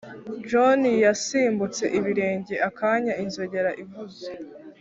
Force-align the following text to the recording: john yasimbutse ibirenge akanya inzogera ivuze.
john 0.49 0.81
yasimbutse 1.05 1.83
ibirenge 1.99 2.55
akanya 2.67 3.13
inzogera 3.23 3.71
ivuze. 3.83 4.29